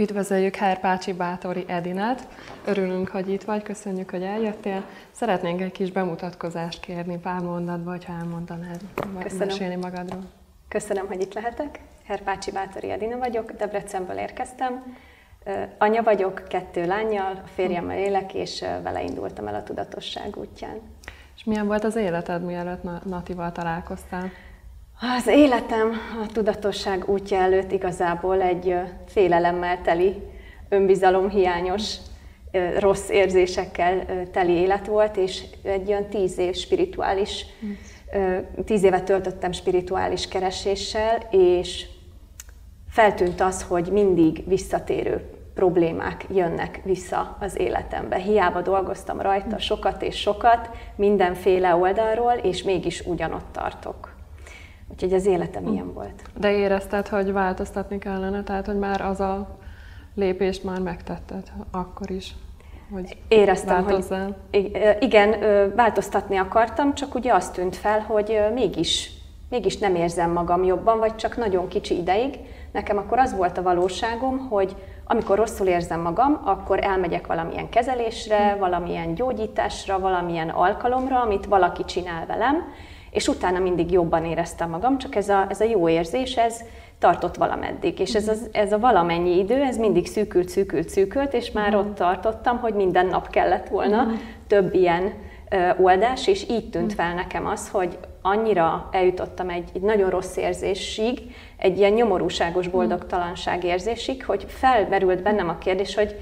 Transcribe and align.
Üdvözöljük 0.00 0.54
Herpácsi 0.54 1.12
Bátori 1.12 1.64
Edinát. 1.66 2.28
Örülünk, 2.64 3.08
hogy 3.08 3.28
itt 3.28 3.42
vagy, 3.42 3.62
köszönjük, 3.62 4.10
hogy 4.10 4.22
eljöttél. 4.22 4.84
Szeretnénk 5.10 5.60
egy 5.60 5.72
kis 5.72 5.90
bemutatkozást 5.90 6.80
kérni 6.80 7.18
pár 7.18 7.40
mondatba, 7.40 7.90
ha 7.90 8.12
elmondanád 8.12 8.80
Köszönöm. 9.22 9.46
mesélni 9.46 9.76
magadról. 9.76 10.22
Köszönöm, 10.68 11.06
hogy 11.06 11.20
itt 11.20 11.34
lehetek. 11.34 11.80
Herpácsi 12.04 12.50
Bátori 12.50 12.90
Edina 12.90 13.18
vagyok, 13.18 13.52
Debrecenből 13.52 14.16
érkeztem. 14.16 14.96
Anya 15.78 16.02
vagyok, 16.02 16.44
kettő 16.48 16.86
lányjal, 16.86 17.40
a 17.44 17.48
férjemmel 17.54 17.98
élek, 17.98 18.34
és 18.34 18.64
vele 18.82 19.02
indultam 19.02 19.46
el 19.46 19.54
a 19.54 19.62
tudatosság 19.62 20.36
útján. 20.36 20.80
És 21.36 21.44
milyen 21.44 21.66
volt 21.66 21.84
az 21.84 21.96
életed, 21.96 22.44
mielőtt 22.44 23.04
Natival 23.04 23.52
találkoztál? 23.52 24.30
Az 25.02 25.26
életem 25.26 25.92
a 26.22 26.26
tudatosság 26.32 27.08
útja 27.08 27.38
előtt 27.38 27.72
igazából 27.72 28.42
egy 28.42 28.74
félelemmel 29.06 29.80
teli, 29.82 30.22
önbizalomhiányos, 30.68 31.94
rossz 32.78 33.08
érzésekkel 33.08 34.06
teli 34.32 34.52
élet 34.52 34.86
volt, 34.86 35.16
és 35.16 35.42
egy 35.62 35.88
olyan 35.88 36.06
tíz 36.06 36.38
év 36.38 36.54
spirituális, 36.54 37.46
tíz 38.64 38.82
évet 38.82 39.04
töltöttem 39.04 39.52
spirituális 39.52 40.28
kereséssel, 40.28 41.18
és 41.30 41.86
feltűnt 42.90 43.40
az, 43.40 43.62
hogy 43.62 43.88
mindig 43.92 44.48
visszatérő 44.48 45.24
problémák 45.54 46.24
jönnek 46.34 46.80
vissza 46.84 47.36
az 47.40 47.58
életembe. 47.58 48.16
Hiába 48.16 48.60
dolgoztam 48.60 49.20
rajta 49.20 49.58
sokat 49.58 50.02
és 50.02 50.16
sokat, 50.16 50.70
mindenféle 50.96 51.74
oldalról, 51.74 52.32
és 52.32 52.62
mégis 52.62 53.00
ugyanott 53.00 53.52
tartok. 53.52 54.09
Úgyhogy 54.90 55.12
az 55.12 55.26
életem 55.26 55.64
hm. 55.64 55.72
ilyen 55.72 55.92
volt. 55.92 56.22
De 56.38 56.52
érezted, 56.52 57.08
hogy 57.08 57.32
változtatni 57.32 57.98
kellene? 57.98 58.42
Tehát, 58.42 58.66
hogy 58.66 58.78
már 58.78 59.00
az 59.00 59.20
a 59.20 59.58
lépést 60.14 60.64
már 60.64 60.80
megtetted 60.80 61.52
akkor 61.70 62.10
is? 62.10 62.34
Hogy 62.92 63.16
Éreztem, 63.28 63.84
változzál. 63.84 64.36
hogy 64.50 64.96
igen, 65.00 65.34
változtatni 65.76 66.36
akartam, 66.36 66.94
csak 66.94 67.14
ugye 67.14 67.34
azt 67.34 67.54
tűnt 67.54 67.76
fel, 67.76 68.00
hogy 68.00 68.40
mégis, 68.54 69.10
mégis 69.50 69.78
nem 69.78 69.94
érzem 69.94 70.30
magam 70.30 70.64
jobban, 70.64 70.98
vagy 70.98 71.16
csak 71.16 71.36
nagyon 71.36 71.68
kicsi 71.68 71.96
ideig. 71.96 72.38
Nekem 72.72 72.96
akkor 72.98 73.18
az 73.18 73.36
volt 73.36 73.58
a 73.58 73.62
valóságom, 73.62 74.38
hogy 74.38 74.76
amikor 75.04 75.36
rosszul 75.36 75.66
érzem 75.66 76.00
magam, 76.00 76.40
akkor 76.44 76.84
elmegyek 76.84 77.26
valamilyen 77.26 77.68
kezelésre, 77.68 78.52
hm. 78.52 78.58
valamilyen 78.58 79.14
gyógyításra, 79.14 79.98
valamilyen 79.98 80.48
alkalomra, 80.48 81.20
amit 81.20 81.46
valaki 81.46 81.84
csinál 81.84 82.26
velem, 82.26 82.56
és 83.10 83.28
utána 83.28 83.58
mindig 83.58 83.90
jobban 83.90 84.24
éreztem 84.24 84.70
magam, 84.70 84.98
csak 84.98 85.14
ez 85.14 85.28
a, 85.28 85.46
ez 85.48 85.60
a 85.60 85.64
jó 85.64 85.88
érzés, 85.88 86.36
ez 86.36 86.60
tartott 86.98 87.36
valameddig. 87.36 87.98
És 87.98 88.14
ez, 88.14 88.28
az, 88.28 88.48
ez 88.52 88.72
a 88.72 88.78
valamennyi 88.78 89.38
idő, 89.38 89.62
ez 89.62 89.76
mindig 89.76 90.06
szűkült, 90.06 90.48
szűkült, 90.48 90.88
szűkült, 90.88 91.32
és 91.32 91.50
már 91.50 91.74
ott 91.74 91.94
tartottam, 91.94 92.58
hogy 92.58 92.74
minden 92.74 93.06
nap 93.06 93.30
kellett 93.30 93.68
volna 93.68 94.06
több 94.46 94.74
ilyen 94.74 95.12
oldás, 95.78 96.26
és 96.26 96.48
így 96.48 96.70
tűnt 96.70 96.92
fel 96.92 97.14
nekem 97.14 97.46
az, 97.46 97.68
hogy 97.68 97.98
annyira 98.22 98.88
eljutottam 98.92 99.48
egy, 99.48 99.68
egy 99.74 99.80
nagyon 99.80 100.10
rossz 100.10 100.36
érzésig, 100.36 101.20
egy 101.56 101.78
ilyen 101.78 101.92
nyomorúságos 101.92 102.68
boldogtalanság 102.68 103.64
érzésig, 103.64 104.24
hogy 104.24 104.44
felmerült 104.48 105.22
bennem 105.22 105.48
a 105.48 105.58
kérdés, 105.58 105.94
hogy 105.94 106.16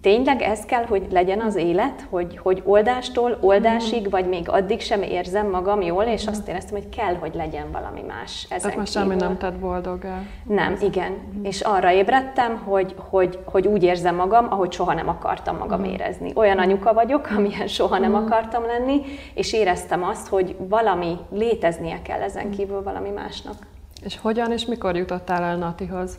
tényleg 0.00 0.42
ez 0.42 0.64
kell, 0.64 0.84
hogy 0.84 1.06
legyen 1.10 1.40
az 1.40 1.56
élet, 1.56 2.06
hogy, 2.10 2.38
hogy 2.42 2.62
oldástól 2.64 3.38
oldásig, 3.40 4.10
vagy 4.10 4.28
még 4.28 4.48
addig 4.48 4.80
sem 4.80 5.02
érzem 5.02 5.50
magam 5.50 5.80
jól, 5.80 6.04
és 6.04 6.26
azt 6.26 6.48
éreztem, 6.48 6.78
hogy 6.80 6.88
kell, 6.88 7.14
hogy 7.14 7.34
legyen 7.34 7.70
valami 7.72 8.02
más 8.06 8.46
ezen 8.48 8.60
Tehát 8.60 8.76
most 8.76 8.92
semmi 8.92 9.14
nem 9.14 9.38
tett 9.38 9.54
boldogá. 9.54 10.22
Nem, 10.44 10.76
igen. 10.80 11.12
És 11.42 11.60
arra 11.60 11.92
ébredtem, 11.92 12.56
hogy, 12.56 12.94
hogy, 13.10 13.38
hogy 13.44 13.66
úgy 13.66 13.82
érzem 13.82 14.14
magam, 14.14 14.46
ahogy 14.50 14.72
soha 14.72 14.94
nem 14.94 15.08
akartam 15.08 15.56
magam 15.56 15.84
érezni. 15.84 16.32
Olyan 16.34 16.58
anyuka 16.58 16.92
vagyok, 16.92 17.28
amilyen 17.36 17.66
soha 17.66 17.98
nem 17.98 18.14
akartam 18.14 18.66
lenni, 18.66 19.00
és 19.34 19.52
éreztem 19.52 20.04
azt, 20.04 20.28
hogy 20.28 20.56
valami 20.58 21.16
léteznie 21.30 22.02
kell 22.02 22.20
ezen 22.20 22.50
kívül 22.50 22.82
valami 22.82 23.10
másnak. 23.10 23.54
És 24.04 24.18
hogyan 24.18 24.52
és 24.52 24.66
mikor 24.66 24.96
jutottál 24.96 25.42
el 25.42 25.56
Natihoz? 25.56 26.18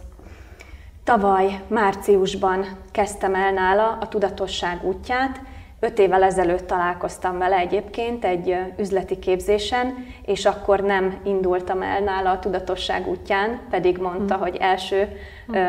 Tavaly 1.03 1.61
márciusban 1.67 2.65
kezdtem 2.91 3.35
el 3.35 3.51
nála 3.51 3.97
a 4.01 4.07
tudatosság 4.07 4.83
útját, 4.83 5.41
Öt 5.83 5.99
évvel 5.99 6.23
ezelőtt 6.23 6.67
találkoztam 6.67 7.37
vele 7.37 7.57
egyébként 7.57 8.25
egy 8.25 8.55
üzleti 8.77 9.19
képzésen, 9.19 10.05
és 10.25 10.45
akkor 10.45 10.79
nem 10.79 11.17
indultam 11.23 11.81
el 11.81 11.99
nála 11.99 12.31
a 12.31 12.39
tudatosság 12.39 13.07
útján, 13.07 13.59
pedig 13.69 13.97
mondta, 13.97 14.33
hmm. 14.33 14.43
hogy 14.43 14.55
első 14.59 15.07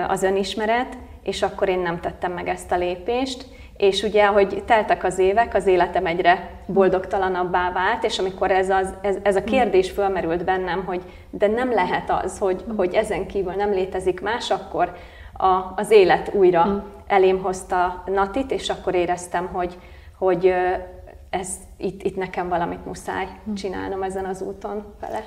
az 0.09 0.23
önismeret, 0.23 0.97
és 1.23 1.43
akkor 1.43 1.69
én 1.69 1.79
nem 1.79 2.01
tettem 2.01 2.33
meg 2.33 2.49
ezt 2.49 2.73
a 2.73 2.77
lépést. 2.77 3.47
És 3.77 4.03
ugye, 4.03 4.27
hogy 4.27 4.63
teltek 4.67 5.05
az 5.05 5.19
évek, 5.19 5.55
az 5.55 5.67
életem 5.67 6.07
egyre 6.07 6.51
boldogtalanabbá 6.67 7.73
vált, 7.73 8.05
és 8.05 8.19
amikor 8.19 8.51
ez, 8.51 8.71
az, 8.71 8.95
ez, 9.03 9.17
ez 9.23 9.37
a 9.37 9.45
kérdés 9.45 9.91
fölmerült 9.91 10.45
bennem, 10.45 10.85
hogy 10.85 11.03
de 11.31 11.47
nem 11.47 11.73
lehet 11.73 12.11
az, 12.23 12.39
hogy, 12.39 12.65
hogy 12.77 12.95
ezen 12.95 13.27
kívül 13.27 13.53
nem 13.53 13.71
létezik 13.71 14.21
más, 14.21 14.51
akkor 14.51 14.97
a, 15.37 15.73
az 15.77 15.91
élet 15.91 16.35
újra 16.35 16.63
hmm. 16.63 16.83
elém 17.07 17.43
hozta 17.43 18.03
Natit, 18.07 18.51
és 18.51 18.69
akkor 18.69 18.95
éreztem, 18.95 19.47
hogy, 19.47 19.79
hogy 20.19 20.55
ez, 21.31 21.49
itt, 21.77 22.03
itt 22.03 22.17
nekem 22.17 22.49
valamit 22.49 22.87
muszáj 22.87 23.27
hmm. 23.45 23.55
csinálnom 23.55 24.03
ezen 24.03 24.25
az 24.25 24.43
úton 24.43 24.85
vele. 25.01 25.23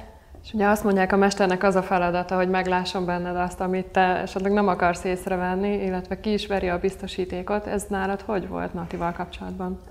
És 0.48 0.54
ugye 0.54 0.68
azt 0.68 0.84
mondják, 0.84 1.12
a 1.12 1.18
mesternek 1.18 1.64
az 1.64 1.76
a 1.76 1.82
feladata, 1.84 2.36
hogy 2.36 2.50
meglásson 2.50 3.06
benned 3.06 3.36
azt, 3.36 3.62
amit 3.62 3.86
te 3.86 4.02
esetleg 4.02 4.52
nem 4.52 4.68
akarsz 4.68 5.04
észrevenni, 5.04 5.84
illetve 5.84 6.20
ki 6.20 6.34
is 6.34 6.48
veri 6.48 6.70
a 6.70 6.80
biztosítékot. 6.80 7.68
Ez 7.68 7.86
nálad 7.90 8.22
hogy 8.22 8.48
volt 8.48 8.74
Natival 8.74 9.12
kapcsolatban? 9.12 9.82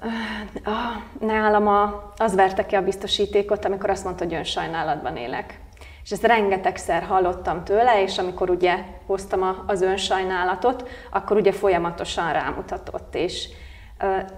Nálam 1.21 1.67
a, 1.67 2.13
az 2.17 2.35
verte 2.35 2.67
ki 2.67 2.75
a 2.75 2.83
biztosítékot, 2.83 3.65
amikor 3.65 3.91
azt 3.91 4.05
mondta, 4.05 4.25
hogy 4.25 4.35
önsajnálatban 4.35 5.17
élek. 5.17 5.61
És 6.07 6.13
ezt 6.13 6.27
rengetegszer 6.27 7.03
hallottam 7.03 7.65
tőle, 7.65 8.03
és 8.03 8.19
amikor 8.19 8.51
ugye 8.51 8.77
hoztam 9.07 9.65
az 9.67 9.83
önsajnálatot, 9.83 10.89
akkor 11.11 11.37
ugye 11.37 11.53
folyamatosan 11.53 12.33
rámutatott, 12.33 13.15
és 13.15 13.49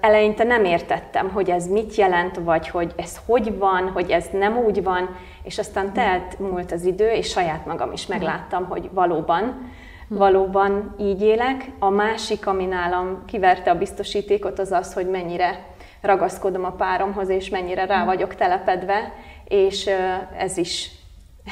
eleinte 0.00 0.44
nem 0.44 0.64
értettem, 0.64 1.30
hogy 1.30 1.50
ez 1.50 1.66
mit 1.66 1.94
jelent, 1.94 2.36
vagy 2.36 2.68
hogy 2.68 2.92
ez 2.96 3.20
hogy 3.26 3.58
van, 3.58 3.90
hogy 3.90 4.10
ez 4.10 4.26
nem 4.32 4.56
úgy 4.56 4.82
van, 4.82 5.16
és 5.42 5.58
aztán 5.58 5.92
telt 5.92 6.38
múlt 6.38 6.72
az 6.72 6.84
idő, 6.84 7.10
és 7.10 7.28
saját 7.28 7.66
magam 7.66 7.92
is 7.92 8.06
megláttam, 8.06 8.64
hogy 8.64 8.90
valóban, 8.92 9.70
valóban 10.08 10.94
így 10.98 11.22
élek. 11.22 11.70
A 11.78 11.88
másik, 11.88 12.46
ami 12.46 12.64
nálam 12.64 13.24
kiverte 13.26 13.70
a 13.70 13.78
biztosítékot, 13.78 14.58
az 14.58 14.72
az, 14.72 14.94
hogy 14.94 15.08
mennyire 15.08 15.66
ragaszkodom 16.00 16.64
a 16.64 16.72
páromhoz, 16.72 17.28
és 17.28 17.48
mennyire 17.48 17.86
rá 17.86 18.04
vagyok 18.04 18.34
telepedve, 18.34 19.12
és 19.44 19.90
ez 20.38 20.56
is 20.56 20.96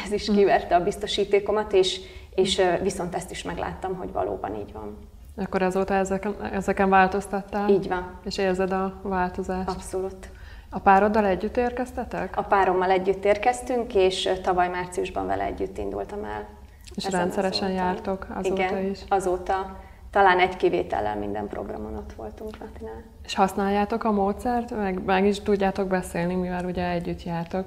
ez 0.05 0.13
is 0.13 0.25
kiverte 0.25 0.75
a 0.75 0.83
biztosítékomat, 0.83 1.73
és, 1.73 2.01
és 2.35 2.63
viszont 2.83 3.15
ezt 3.15 3.31
is 3.31 3.43
megláttam, 3.43 3.95
hogy 3.95 4.13
valóban 4.13 4.55
így 4.55 4.73
van. 4.73 4.99
Akkor 5.37 5.63
azóta 5.63 5.95
ezeken, 5.95 6.35
ezeken 6.53 6.89
változtattál? 6.89 7.69
Így 7.69 7.89
van. 7.89 8.19
És 8.25 8.39
érzed 8.39 8.73
a 8.73 9.01
változást? 9.03 9.69
Abszolút. 9.69 10.31
A 10.71 10.79
pároddal 10.79 11.25
együtt 11.25 11.57
érkeztetek? 11.57 12.37
A 12.37 12.43
párommal 12.43 12.91
együtt 12.91 13.25
érkeztünk, 13.25 13.95
és 13.95 14.31
tavaly 14.43 14.69
márciusban 14.69 15.27
vele 15.27 15.45
együtt 15.45 15.79
indultam 15.79 16.25
el. 16.25 16.49
És 16.95 17.11
rendszeresen 17.11 17.69
azóta. 17.69 17.83
jártok 17.83 18.27
azóta 18.35 18.63
Igen, 18.63 18.85
is? 18.85 19.01
azóta 19.09 19.77
talán 20.17 20.39
egy 20.39 20.57
kivétellel 20.57 21.17
minden 21.17 21.49
programon 21.49 21.97
ott 21.97 22.13
voltunk 22.17 22.57
Latinál. 22.61 23.03
És 23.25 23.35
használjátok 23.35 24.05
a 24.05 24.13
módszert, 24.13 24.77
meg, 24.77 25.05
meg 25.05 25.27
is 25.27 25.41
tudjátok 25.41 25.89
beszélni, 25.89 26.35
mivel 26.35 26.65
ugye 26.65 26.91
együtt 26.91 27.23
jártok? 27.23 27.65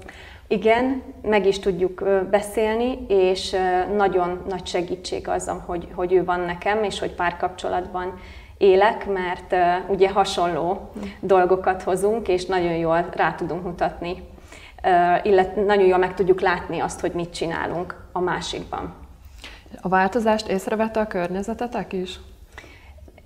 Igen, 0.48 1.02
meg 1.22 1.46
is 1.46 1.58
tudjuk 1.58 2.04
beszélni, 2.30 2.98
és 3.08 3.56
nagyon 3.96 4.42
nagy 4.48 4.66
segítség 4.66 5.28
az, 5.28 5.52
hogy, 5.66 5.88
hogy 5.94 6.12
ő 6.12 6.24
van 6.24 6.40
nekem, 6.40 6.84
és 6.84 6.98
hogy 6.98 7.14
párkapcsolatban 7.14 8.18
élek, 8.58 9.06
mert 9.06 9.54
ugye 9.88 10.10
hasonló 10.10 10.90
dolgokat 11.20 11.82
hozunk, 11.82 12.28
és 12.28 12.46
nagyon 12.46 12.76
jól 12.76 13.08
rá 13.12 13.34
tudunk 13.34 13.64
mutatni, 13.64 14.28
illetve 15.22 15.62
nagyon 15.62 15.86
jól 15.86 15.98
meg 15.98 16.14
tudjuk 16.14 16.40
látni 16.40 16.78
azt, 16.78 17.00
hogy 17.00 17.12
mit 17.12 17.30
csinálunk 17.34 18.08
a 18.12 18.20
másikban. 18.20 18.94
A 19.80 19.88
változást 19.88 20.48
észrevette 20.48 21.00
a 21.00 21.06
környezetetek 21.06 21.92
is? 21.92 22.20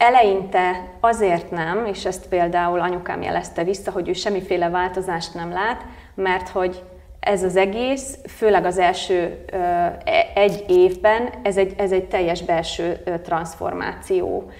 Eleinte 0.04 0.84
azért 1.00 1.50
nem, 1.50 1.86
és 1.86 2.04
ezt 2.04 2.28
például 2.28 2.80
anyukám 2.80 3.22
jelezte 3.22 3.64
vissza, 3.64 3.90
hogy 3.90 4.08
ő 4.08 4.12
semmiféle 4.12 4.68
változást 4.68 5.34
nem 5.34 5.52
lát, 5.52 5.86
mert 6.14 6.48
hogy 6.48 6.82
ez 7.20 7.42
az 7.42 7.56
egész, 7.56 8.18
főleg 8.26 8.64
az 8.64 8.78
első 8.78 9.44
e, 9.52 10.30
egy 10.34 10.64
évben, 10.68 11.28
ez 11.42 11.56
egy, 11.56 11.74
ez 11.76 11.92
egy 11.92 12.04
teljes 12.04 12.42
belső 12.42 13.02
transformáció. 13.22 14.50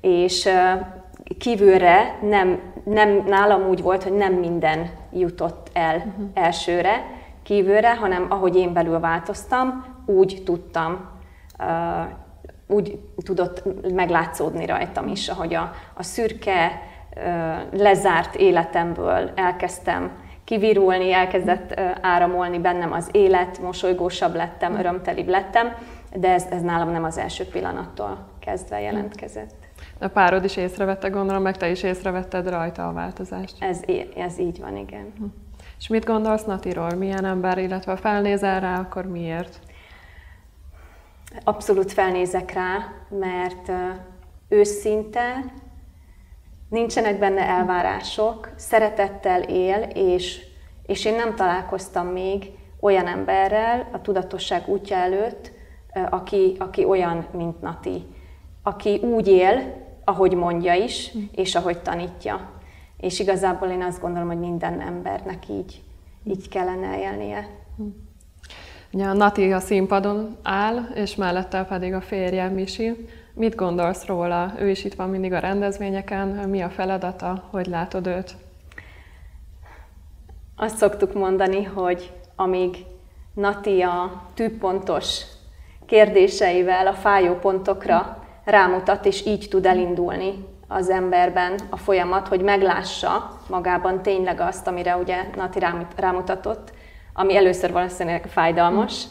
És 0.00 0.48
kívülre 1.38 2.18
nem, 2.22 2.60
nem, 2.84 3.24
nálam 3.26 3.68
úgy 3.68 3.82
volt, 3.82 4.02
hogy 4.02 4.12
nem 4.12 4.32
minden 4.32 4.90
jutott 5.12 5.70
el 5.72 5.96
uh-huh. 5.96 6.28
elsőre, 6.34 7.04
kívülre, 7.42 7.94
hanem 7.94 8.26
ahogy 8.28 8.56
én 8.56 8.72
belül 8.72 9.00
változtam, 9.00 9.84
úgy 10.06 10.42
tudtam 10.44 11.10
úgy 12.72 12.98
tudott 13.24 13.62
meglátszódni 13.92 14.66
rajtam 14.66 15.08
is, 15.08 15.28
ahogy 15.28 15.54
a, 15.54 15.72
a 15.94 16.02
szürke, 16.02 16.82
lezárt 17.72 18.34
életemből 18.34 19.30
elkezdtem 19.34 20.10
kivirulni, 20.44 21.12
elkezdett 21.12 21.80
áramolni 22.00 22.58
bennem 22.58 22.92
az 22.92 23.08
élet, 23.12 23.60
mosolygósabb 23.60 24.34
lettem, 24.34 24.74
örömtelibb 24.74 25.28
lettem, 25.28 25.74
de 26.16 26.32
ez, 26.32 26.46
ez 26.50 26.62
nálam 26.62 26.90
nem 26.90 27.04
az 27.04 27.18
első 27.18 27.44
pillanattól 27.44 28.26
kezdve 28.40 28.80
jelentkezett. 28.80 29.54
A 30.00 30.08
párod 30.08 30.44
is 30.44 30.56
észrevette, 30.56 31.08
gondolom, 31.08 31.42
meg 31.42 31.56
te 31.56 31.70
is 31.70 31.82
észrevetted 31.82 32.48
rajta 32.48 32.88
a 32.88 32.92
változást. 32.92 33.56
Ez, 33.58 33.80
ez 34.16 34.38
így 34.38 34.60
van, 34.60 34.76
igen. 34.76 35.12
Hm. 35.18 35.24
És 35.78 35.88
mit 35.88 36.04
gondolsz 36.04 36.44
Natiról? 36.44 36.94
Milyen 36.94 37.24
ember, 37.24 37.58
illetve 37.58 37.96
felnézel 37.96 38.60
rá, 38.60 38.78
akkor 38.78 39.06
miért? 39.06 39.58
Abszolút 41.44 41.92
felnézek 41.92 42.52
rá, 42.52 42.92
mert 43.08 43.72
őszinte, 44.48 45.44
nincsenek 46.68 47.18
benne 47.18 47.48
elvárások, 47.48 48.50
szeretettel 48.56 49.42
él, 49.42 49.82
és, 49.94 50.44
és 50.86 51.04
én 51.04 51.14
nem 51.14 51.34
találkoztam 51.34 52.06
még 52.06 52.50
olyan 52.80 53.06
emberrel 53.06 53.88
a 53.92 54.00
tudatosság 54.00 54.68
útja 54.68 54.96
előtt, 54.96 55.52
aki, 56.10 56.56
aki 56.58 56.84
olyan, 56.84 57.26
mint 57.32 57.60
Nati. 57.60 58.06
Aki 58.62 58.96
úgy 58.96 59.28
él, 59.28 59.80
ahogy 60.04 60.34
mondja 60.34 60.74
is, 60.74 61.12
és 61.34 61.54
ahogy 61.54 61.82
tanítja. 61.82 62.50
És 62.96 63.18
igazából 63.20 63.68
én 63.68 63.82
azt 63.82 64.00
gondolom, 64.00 64.28
hogy 64.28 64.38
minden 64.38 64.80
embernek 64.80 65.48
így, 65.48 65.82
így 66.24 66.48
kellene 66.48 66.98
élnie. 67.00 67.48
Ugye 68.94 69.04
a 69.04 69.12
Nati 69.12 69.52
a 69.52 69.60
színpadon 69.60 70.36
áll, 70.42 70.76
és 70.94 71.14
mellette 71.14 71.64
pedig 71.64 71.94
a 71.94 72.00
férje 72.00 72.48
Misi. 72.48 73.08
Mit 73.34 73.54
gondolsz 73.54 74.06
róla? 74.06 74.52
Ő 74.58 74.70
is 74.70 74.84
itt 74.84 74.94
van 74.94 75.08
mindig 75.08 75.32
a 75.32 75.38
rendezvényeken. 75.38 76.28
Mi 76.28 76.62
a 76.62 76.68
feladata? 76.68 77.44
Hogy 77.50 77.66
látod 77.66 78.06
őt? 78.06 78.34
Azt 80.56 80.76
szoktuk 80.76 81.14
mondani, 81.14 81.62
hogy 81.62 82.12
amíg 82.36 82.76
Nati 83.34 83.80
a 83.80 84.22
tűpontos 84.34 85.22
kérdéseivel 85.86 86.86
a 86.86 86.94
fájó 86.94 87.34
pontokra 87.34 88.24
rámutat, 88.44 89.06
és 89.06 89.26
így 89.26 89.46
tud 89.50 89.66
elindulni 89.66 90.46
az 90.68 90.90
emberben 90.90 91.58
a 91.70 91.76
folyamat, 91.76 92.28
hogy 92.28 92.40
meglássa 92.40 93.40
magában 93.48 94.02
tényleg 94.02 94.40
azt, 94.40 94.66
amire 94.66 94.96
ugye 94.96 95.16
Nati 95.36 95.58
rámutatott, 95.96 96.72
ami 97.12 97.36
először 97.36 97.72
valószínűleg 97.72 98.26
fájdalmas, 98.26 99.04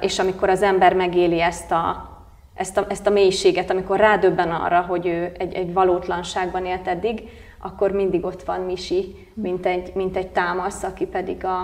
és 0.00 0.18
amikor 0.18 0.48
az 0.48 0.62
ember 0.62 0.94
megéli 0.94 1.40
ezt 1.40 1.70
a, 1.70 2.08
ezt 2.54 2.76
a, 2.76 2.86
ezt 2.88 3.06
a 3.06 3.10
mélységet, 3.10 3.70
amikor 3.70 3.98
rádöbben 3.98 4.50
arra, 4.50 4.80
hogy 4.80 5.06
ő 5.06 5.32
egy, 5.38 5.54
egy 5.54 5.72
valótlanságban 5.72 6.66
élt 6.66 6.88
eddig, 6.88 7.22
akkor 7.62 7.90
mindig 7.90 8.24
ott 8.24 8.42
van 8.42 8.60
Misi, 8.60 9.28
mint 9.34 9.66
egy, 9.66 9.92
mint 9.94 10.16
egy 10.16 10.28
támasz, 10.28 10.82
aki 10.82 11.06
pedig 11.06 11.44
a, 11.44 11.60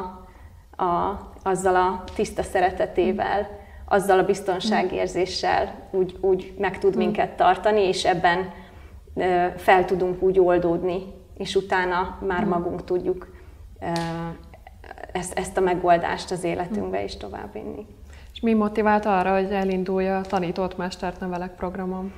a, 0.83 1.21
azzal 1.43 1.77
a 1.77 2.05
tiszta 2.15 2.43
szeretetével, 2.43 3.63
azzal 3.89 4.19
a 4.19 4.25
biztonságérzéssel 4.25 5.75
úgy, 5.91 6.17
úgy 6.21 6.55
meg 6.59 6.79
tud 6.79 6.97
minket 6.97 7.31
tartani, 7.31 7.81
és 7.81 8.05
ebben 8.05 8.53
fel 9.57 9.85
tudunk 9.85 10.23
úgy 10.23 10.39
oldódni, 10.39 11.03
és 11.37 11.55
utána 11.55 12.19
már 12.27 12.45
magunk 12.45 12.85
tudjuk 12.85 13.29
ezt, 15.15 15.39
ezt 15.39 15.57
a 15.57 15.61
megoldást 15.61 16.31
az 16.31 16.45
életünkbe 16.45 17.05
is 17.05 17.17
továbbvinni. 17.17 17.87
És 18.33 18.41
mi 18.41 18.53
motivált 18.53 19.07
arra, 19.07 19.33
hogy 19.35 19.51
elindulja 19.51 20.19
a 20.19 20.21
tanított 20.21 20.77
mestert 20.77 21.21
nevelek 21.21 21.55
programom? 21.55 22.13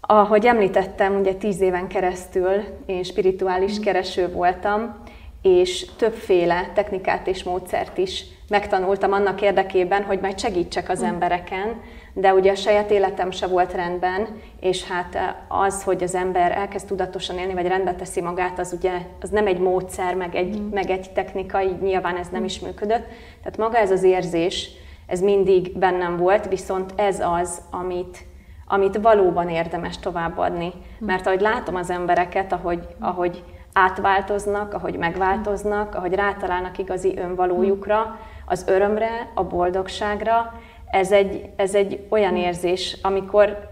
Ahogy 0.00 0.46
említettem, 0.46 1.18
ugye 1.18 1.34
tíz 1.34 1.60
éven 1.60 1.88
keresztül 1.88 2.62
én 2.86 3.02
spirituális 3.02 3.78
mm. 3.78 3.82
kereső 3.82 4.32
voltam, 4.32 4.96
és 5.42 5.86
többféle 5.96 6.70
technikát 6.74 7.26
és 7.26 7.42
módszert 7.42 7.98
is 7.98 8.24
megtanultam 8.48 9.12
annak 9.12 9.42
érdekében, 9.42 10.02
hogy 10.02 10.20
majd 10.20 10.38
segítsek 10.38 10.88
az 10.88 11.02
mm. 11.02 11.06
embereken, 11.06 11.80
de 12.20 12.34
ugye 12.34 12.50
a 12.50 12.54
saját 12.54 12.90
életem 12.90 13.30
se 13.30 13.46
volt 13.46 13.72
rendben, 13.72 14.26
és 14.60 14.84
hát 14.84 15.14
eh, 15.14 15.34
az, 15.48 15.82
hogy 15.82 16.02
az 16.02 16.14
ember 16.14 16.52
elkezd 16.52 16.86
tudatosan 16.86 17.38
élni, 17.38 17.54
vagy 17.54 17.66
rendbe 17.66 17.94
teszi 17.94 18.20
magát, 18.20 18.58
az 18.58 18.72
ugye 18.78 18.92
az 19.20 19.30
nem 19.30 19.46
egy 19.46 19.58
módszer, 19.58 20.14
meg 20.14 20.34
egy, 20.34 20.60
mm. 20.60 20.68
meg 20.68 20.90
egy 20.90 21.10
technika, 21.12 21.62
így 21.62 21.80
nyilván 21.80 22.16
ez 22.16 22.28
nem 22.28 22.40
mm. 22.40 22.44
is 22.44 22.60
működött. 22.60 23.06
Tehát 23.42 23.58
maga 23.58 23.78
ez 23.78 23.90
az 23.90 24.02
érzés, 24.02 24.70
ez 25.06 25.20
mindig 25.20 25.78
bennem 25.78 26.16
volt, 26.16 26.48
viszont 26.48 26.92
ez 26.96 27.20
az, 27.20 27.60
amit, 27.70 28.18
amit 28.66 28.96
valóban 28.96 29.48
érdemes 29.48 29.98
továbbadni. 29.98 30.72
Mm. 30.74 31.06
Mert 31.06 31.26
ahogy 31.26 31.40
látom 31.40 31.74
az 31.74 31.90
embereket, 31.90 32.52
ahogy, 32.52 32.86
ahogy 33.00 33.44
átváltoznak, 33.72 34.74
ahogy 34.74 34.96
megváltoznak, 34.96 35.94
ahogy 35.94 36.14
rátalálnak 36.14 36.78
igazi 36.78 37.18
önvalójukra, 37.18 38.18
az 38.46 38.64
örömre, 38.68 39.30
a 39.34 39.44
boldogságra, 39.44 40.52
ez 40.90 41.12
egy, 41.12 41.50
ez 41.56 41.74
egy 41.74 42.06
olyan 42.08 42.36
érzés, 42.36 42.98
amikor, 43.02 43.68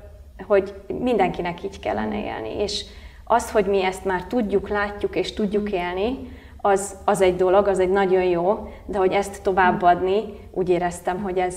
hogy 0.47 0.75
mindenkinek 0.87 1.65
így 1.65 1.81
kellene 1.81 2.25
élni. 2.25 2.63
És 2.63 2.85
az, 3.25 3.51
hogy 3.51 3.67
mi 3.67 3.85
ezt 3.85 4.05
már 4.05 4.25
tudjuk, 4.25 4.69
látjuk 4.69 5.17
és 5.17 5.33
tudjuk 5.33 5.73
élni, 5.73 6.29
az, 6.57 6.97
az 7.05 7.21
egy 7.21 7.37
dolog, 7.37 7.67
az 7.67 7.79
egy 7.79 7.91
nagyon 7.91 8.23
jó, 8.23 8.69
de 8.87 8.99
hogy 8.99 9.13
ezt 9.13 9.43
továbbadni, 9.43 10.23
úgy 10.51 10.69
éreztem, 10.69 11.23
hogy 11.23 11.39
ez 11.39 11.57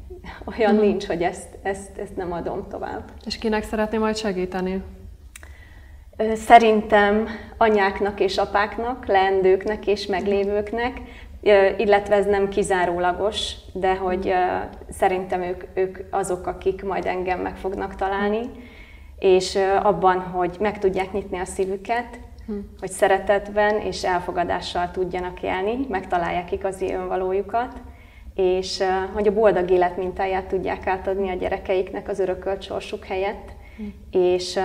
olyan 0.58 0.74
mm. 0.74 0.80
nincs, 0.80 1.06
hogy 1.06 1.22
ezt, 1.22 1.58
ezt, 1.62 1.98
ezt 1.98 2.16
nem 2.16 2.32
adom 2.32 2.66
tovább. 2.68 3.10
És 3.24 3.38
kinek 3.38 3.62
szeretném 3.62 4.00
majd 4.00 4.16
segíteni? 4.16 4.82
Szerintem 6.34 7.26
anyáknak 7.56 8.20
és 8.20 8.36
apáknak, 8.36 9.06
leendőknek 9.06 9.86
és 9.86 10.06
meglévőknek, 10.06 11.00
illetve 11.76 12.14
ez 12.14 12.26
nem 12.26 12.48
kizárólagos, 12.48 13.52
de 13.72 13.96
hogy 13.96 14.34
szerintem 14.90 15.42
ők, 15.42 15.64
ők 15.74 15.98
azok, 16.10 16.46
akik 16.46 16.82
majd 16.82 17.06
engem 17.06 17.40
meg 17.40 17.56
fognak 17.56 17.94
találni, 17.94 18.50
és 19.18 19.58
abban, 19.82 20.20
hogy 20.20 20.56
meg 20.60 20.78
tudják 20.78 21.12
nyitni 21.12 21.38
a 21.38 21.44
szívüket, 21.44 22.18
hm. 22.46 22.52
hogy 22.78 22.90
szeretetben 22.90 23.80
és 23.80 24.04
elfogadással 24.04 24.90
tudjanak 24.90 25.42
élni, 25.42 25.86
megtalálják 25.88 26.52
igazi 26.52 26.92
önvalójukat, 26.92 27.80
és 28.34 28.82
hogy 29.12 29.26
a 29.26 29.32
boldog 29.32 29.70
élet 29.70 29.96
mintáját 29.96 30.46
tudják 30.46 30.86
átadni 30.86 31.30
a 31.30 31.34
gyerekeiknek 31.34 32.08
az 32.08 32.18
örökölt 32.18 32.62
sorsuk 32.62 33.04
helyett, 33.04 33.52
hm. 33.76 33.84
és 34.10 34.58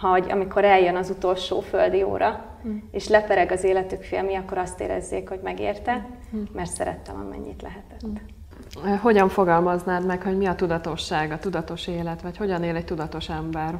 hogy 0.00 0.30
amikor 0.30 0.64
eljön 0.64 0.96
az 0.96 1.10
utolsó 1.10 1.60
földi 1.60 2.02
óra, 2.02 2.55
mm. 2.66 2.76
és 2.90 3.08
lepereg 3.08 3.52
az 3.52 3.64
életük 3.64 4.02
filmi, 4.02 4.34
akkor 4.34 4.58
azt 4.58 4.80
érezzék, 4.80 5.28
hogy 5.28 5.40
megérte, 5.42 6.06
mm. 6.36 6.42
mert 6.52 6.70
szerettem, 6.70 7.20
amennyit 7.26 7.62
lehetett. 7.62 8.06
Mm. 8.06 8.94
Hogyan 9.02 9.28
fogalmaznád 9.28 10.06
meg, 10.06 10.22
hogy 10.22 10.36
mi 10.36 10.46
a 10.46 10.54
tudatosság, 10.54 11.30
a 11.30 11.38
tudatos 11.38 11.86
élet, 11.86 12.22
vagy 12.22 12.36
hogyan 12.36 12.62
él 12.62 12.76
egy 12.76 12.84
tudatos 12.84 13.28
ember? 13.28 13.74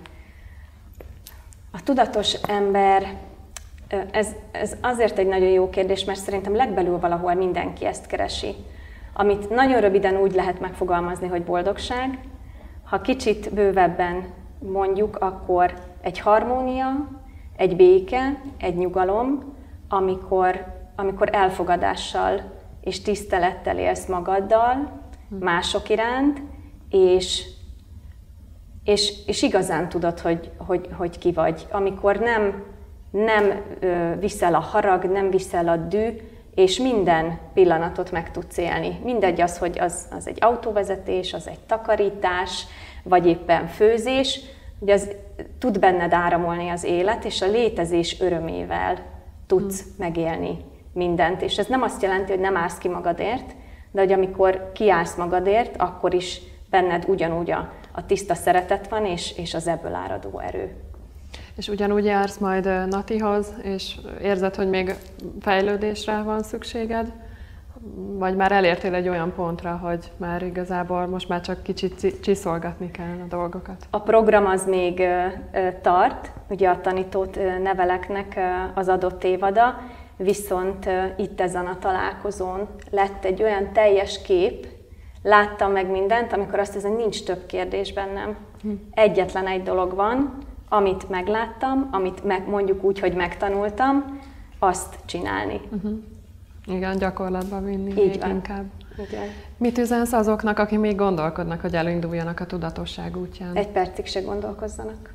A 1.72 1.82
tudatos 1.82 2.32
ember, 2.32 3.16
ez, 4.10 4.28
ez 4.50 4.76
azért 4.80 5.18
egy 5.18 5.26
nagyon 5.26 5.48
jó 5.48 5.70
kérdés, 5.70 6.04
mert 6.04 6.18
szerintem 6.18 6.54
legbelül 6.54 6.98
valahol 6.98 7.34
mindenki 7.34 7.84
ezt 7.84 8.06
keresi. 8.06 8.54
Amit 9.12 9.50
nagyon 9.50 9.80
röviden 9.80 10.16
úgy 10.16 10.34
lehet 10.34 10.60
megfogalmazni, 10.60 11.26
hogy 11.26 11.44
boldogság, 11.44 12.18
ha 12.84 13.00
kicsit 13.00 13.54
bővebben 13.54 14.24
mondjuk, 14.58 15.16
akkor 15.16 15.74
egy 16.00 16.18
harmónia, 16.18 17.08
egy 17.56 17.76
béke, 17.76 18.40
egy 18.58 18.76
nyugalom, 18.76 19.54
amikor, 19.88 20.64
amikor 20.96 21.28
elfogadással 21.32 22.40
és 22.80 23.02
tisztelettel 23.02 23.78
élsz 23.78 24.06
magaddal, 24.06 25.00
mások 25.28 25.88
iránt, 25.88 26.42
és, 26.90 27.46
és, 28.84 29.12
és 29.26 29.42
igazán 29.42 29.88
tudod, 29.88 30.18
hogy, 30.20 30.50
hogy, 30.56 30.88
hogy 30.92 31.18
ki 31.18 31.32
vagy. 31.32 31.66
Amikor 31.70 32.16
nem, 32.16 32.64
nem 33.10 33.62
viszel 34.20 34.54
a 34.54 34.58
harag, 34.60 35.04
nem 35.04 35.30
viszel 35.30 35.68
a 35.68 35.76
dű, 35.76 36.08
és 36.54 36.78
minden 36.78 37.38
pillanatot 37.54 38.10
meg 38.10 38.30
tudsz 38.30 38.56
élni. 38.56 39.00
Mindegy 39.04 39.40
az, 39.40 39.58
hogy 39.58 39.78
az, 39.78 40.06
az 40.16 40.26
egy 40.26 40.38
autóvezetés, 40.40 41.32
az 41.32 41.48
egy 41.48 41.60
takarítás, 41.66 42.66
vagy 43.02 43.26
éppen 43.26 43.66
főzés, 43.66 44.40
hogy 44.78 44.90
az 44.90 45.10
tud 45.58 45.78
benned 45.78 46.12
áramolni 46.12 46.68
az 46.68 46.84
élet, 46.84 47.24
és 47.24 47.42
a 47.42 47.46
létezés 47.46 48.20
örömével 48.20 48.98
tudsz 49.46 49.82
hmm. 49.82 49.92
megélni 49.98 50.64
mindent. 50.92 51.42
És 51.42 51.58
ez 51.58 51.66
nem 51.66 51.82
azt 51.82 52.02
jelenti, 52.02 52.30
hogy 52.30 52.40
nem 52.40 52.56
állsz 52.56 52.78
ki 52.78 52.88
magadért, 52.88 53.54
de 53.90 54.00
hogy 54.00 54.12
amikor 54.12 54.72
kiállsz 54.74 55.14
magadért, 55.14 55.76
akkor 55.76 56.14
is 56.14 56.40
benned 56.70 57.04
ugyanúgy 57.08 57.50
a, 57.50 57.72
a 57.92 58.06
tiszta 58.06 58.34
szeretet 58.34 58.88
van, 58.88 59.04
és, 59.06 59.38
és 59.38 59.54
az 59.54 59.66
ebből 59.66 59.94
áradó 59.94 60.38
erő. 60.38 60.76
És 61.56 61.68
ugyanúgy 61.68 62.04
jársz 62.04 62.38
majd 62.38 62.88
Natihoz, 62.88 63.52
és 63.62 63.96
érzed, 64.22 64.54
hogy 64.54 64.68
még 64.68 64.94
fejlődésre 65.40 66.22
van 66.22 66.42
szükséged? 66.42 67.12
Vagy 67.94 68.36
már 68.36 68.52
elértél 68.52 68.94
egy 68.94 69.08
olyan 69.08 69.32
pontra, 69.32 69.80
hogy 69.82 70.12
már 70.16 70.42
igazából 70.42 71.06
most 71.06 71.28
már 71.28 71.40
csak 71.40 71.62
kicsit 71.62 72.20
csiszolgatni 72.20 72.90
kell 72.90 73.20
a 73.24 73.26
dolgokat? 73.28 73.86
A 73.90 74.00
program 74.00 74.46
az 74.46 74.66
még 74.66 75.02
tart, 75.82 76.32
ugye 76.48 76.68
a 76.68 76.80
tanítót 76.80 77.38
neveleknek 77.62 78.38
az 78.74 78.88
adott 78.88 79.24
évada, 79.24 79.78
viszont 80.16 80.88
itt 81.16 81.40
ezen 81.40 81.66
a 81.66 81.78
találkozón 81.78 82.68
lett 82.90 83.24
egy 83.24 83.42
olyan 83.42 83.72
teljes 83.72 84.22
kép, 84.22 84.66
láttam 85.22 85.72
meg 85.72 85.90
mindent, 85.90 86.32
amikor 86.32 86.58
azt 86.58 86.72
hiszem, 86.72 86.96
nincs 86.96 87.24
több 87.24 87.46
kérdés 87.46 87.92
bennem. 87.92 88.36
Hm. 88.62 88.70
Egyetlen 88.90 89.46
egy 89.46 89.62
dolog 89.62 89.94
van, 89.94 90.38
amit 90.68 91.08
megláttam, 91.08 91.88
amit 91.92 92.24
meg, 92.24 92.48
mondjuk 92.48 92.84
úgy, 92.84 92.98
hogy 92.98 93.14
megtanultam, 93.14 94.20
azt 94.58 94.96
csinálni. 95.04 95.60
Uh-huh. 95.70 95.92
Igen, 96.66 96.98
gyakorlatban 96.98 97.64
vinni 97.64 97.90
Így 97.90 97.96
még 97.96 98.20
van. 98.20 98.30
inkább. 98.30 98.64
Igen. 99.08 99.28
Mit 99.56 99.78
üzensz 99.78 100.12
azoknak, 100.12 100.58
akik 100.58 100.78
még 100.78 100.96
gondolkodnak, 100.96 101.60
hogy 101.60 101.74
elinduljanak 101.74 102.40
a 102.40 102.46
tudatosság 102.46 103.16
útján? 103.16 103.56
Egy 103.56 103.68
percig 103.68 104.06
se 104.06 104.20
gondolkozzanak. 104.20 105.14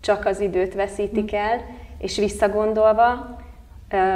Csak 0.00 0.26
az 0.26 0.40
időt 0.40 0.74
veszítik 0.74 1.30
hm. 1.30 1.36
el, 1.36 1.60
és 1.98 2.16
visszagondolva, 2.16 3.36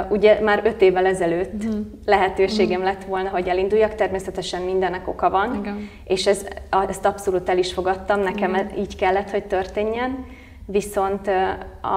ugye 0.09 0.41
már 0.41 0.61
öt 0.65 0.81
évvel 0.81 1.05
ezelőtt 1.05 1.63
uh-huh. 1.63 1.85
lehetőségem 2.05 2.81
uh-huh. 2.81 2.93
lett 2.93 3.05
volna, 3.05 3.29
hogy 3.29 3.47
elinduljak, 3.47 3.95
természetesen 3.95 4.61
mindennek 4.61 5.07
oka 5.07 5.29
van, 5.29 5.55
Igen. 5.55 5.89
és 6.03 6.27
ez, 6.27 6.45
ezt 6.87 7.05
abszolút 7.05 7.49
el 7.49 7.57
is 7.57 7.73
fogadtam, 7.73 8.19
nekem 8.19 8.51
uh-huh. 8.51 8.79
így 8.79 8.95
kellett, 8.95 9.29
hogy 9.29 9.43
történjen, 9.43 10.25
viszont 10.69 11.27
a, 11.81 11.87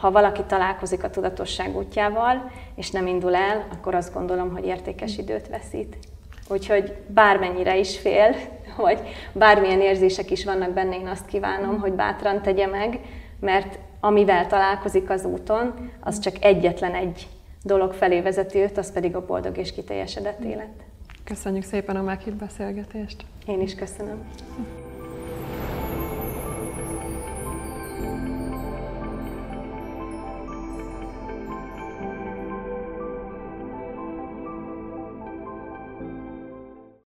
ha 0.00 0.10
valaki 0.10 0.42
találkozik 0.46 1.04
a 1.04 1.10
tudatosság 1.10 1.76
útjával, 1.76 2.50
és 2.74 2.90
nem 2.90 3.06
indul 3.06 3.34
el, 3.34 3.66
akkor 3.72 3.94
azt 3.94 4.14
gondolom, 4.14 4.52
hogy 4.52 4.64
értékes 4.64 5.18
időt 5.18 5.48
veszít. 5.48 5.98
Úgyhogy 6.48 6.96
bármennyire 7.06 7.78
is 7.78 7.98
fél, 7.98 8.34
vagy 8.76 9.00
bármilyen 9.32 9.80
érzések 9.80 10.30
is 10.30 10.44
vannak 10.44 10.72
benne, 10.72 10.96
én 10.96 11.06
azt 11.06 11.26
kívánom, 11.26 11.80
hogy 11.80 11.92
bátran 11.92 12.42
tegye 12.42 12.66
meg, 12.66 13.00
mert 13.40 13.78
amivel 14.00 14.46
találkozik 14.46 15.10
az 15.10 15.24
úton, 15.24 15.90
az 16.00 16.18
csak 16.18 16.44
egyetlen 16.44 16.94
egy 16.94 17.28
dolog 17.62 17.92
felé 17.92 18.20
vezeti 18.20 18.58
őt, 18.58 18.78
az 18.78 18.92
pedig 18.92 19.16
a 19.16 19.26
boldog 19.26 19.56
és 19.56 19.72
kiteljesedett 19.72 20.44
élet. 20.44 20.84
Köszönjük 21.24 21.64
szépen 21.64 21.96
a 21.96 22.02
meghitt 22.02 22.34
beszélgetést! 22.34 23.24
Én 23.46 23.60
is 23.60 23.74
köszönöm. 23.74 24.24